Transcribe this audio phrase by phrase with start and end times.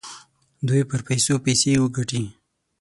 [0.67, 2.23] دوی پر پیسو پیسې وګټي.